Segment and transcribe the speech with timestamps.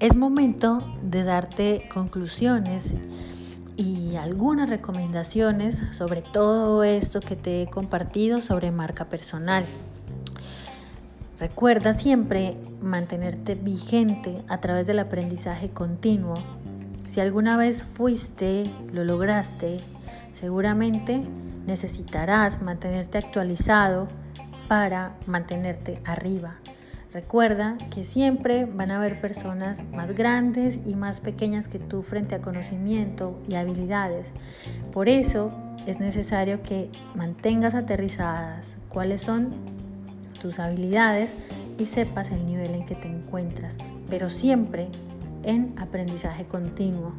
[0.00, 2.94] es momento de darte conclusiones
[3.76, 9.64] y algunas recomendaciones sobre todo esto que te he compartido sobre marca personal.
[11.38, 16.34] Recuerda siempre mantenerte vigente a través del aprendizaje continuo.
[17.06, 19.80] Si alguna vez fuiste, lo lograste,
[20.32, 21.20] seguramente
[21.66, 24.08] necesitarás mantenerte actualizado
[24.66, 26.59] para mantenerte arriba.
[27.12, 32.36] Recuerda que siempre van a haber personas más grandes y más pequeñas que tú frente
[32.36, 34.28] a conocimiento y habilidades.
[34.92, 35.50] Por eso
[35.86, 39.50] es necesario que mantengas aterrizadas cuáles son
[40.40, 41.34] tus habilidades
[41.78, 43.76] y sepas el nivel en que te encuentras,
[44.08, 44.88] pero siempre
[45.42, 47.14] en aprendizaje continuo.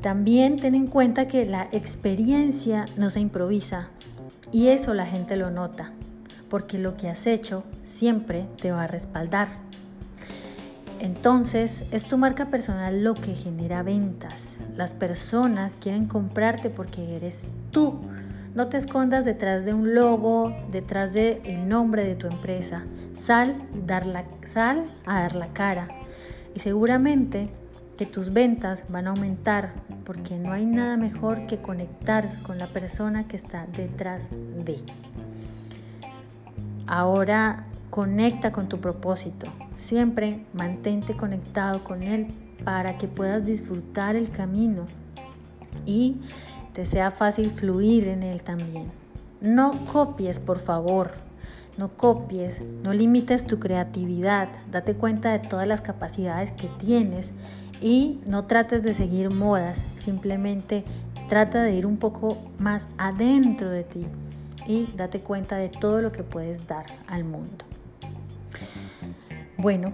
[0.00, 3.90] También ten en cuenta que la experiencia no se improvisa
[4.50, 5.92] y eso la gente lo nota
[6.48, 9.48] porque lo que has hecho siempre te va a respaldar.
[11.00, 14.58] Entonces, es tu marca personal lo que genera ventas.
[14.76, 18.00] Las personas quieren comprarte porque eres tú.
[18.54, 22.84] No te escondas detrás de un logo, detrás del el nombre de tu empresa.
[23.14, 23.54] Sal,
[23.86, 25.88] dar la, sal a dar la cara.
[26.54, 27.48] Y seguramente
[27.96, 29.72] que tus ventas van a aumentar
[30.04, 34.78] porque no hay nada mejor que conectar con la persona que está detrás de.
[36.88, 39.46] Ahora conecta con tu propósito.
[39.76, 42.28] Siempre mantente conectado con él
[42.64, 44.86] para que puedas disfrutar el camino
[45.84, 46.16] y
[46.72, 48.86] te sea fácil fluir en él también.
[49.42, 51.12] No copies, por favor.
[51.76, 54.48] No copies, no limites tu creatividad.
[54.70, 57.32] Date cuenta de todas las capacidades que tienes
[57.82, 59.84] y no trates de seguir modas.
[59.94, 60.84] Simplemente
[61.28, 64.06] trata de ir un poco más adentro de ti
[64.68, 67.64] y date cuenta de todo lo que puedes dar al mundo.
[69.56, 69.92] Bueno,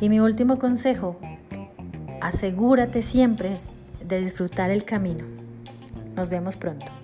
[0.00, 1.18] Y mi último consejo,
[2.22, 3.60] asegúrate siempre
[4.12, 5.24] de disfrutar el camino.
[6.14, 7.01] Nos vemos pronto.